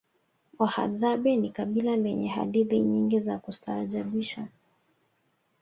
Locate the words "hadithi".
2.27-2.79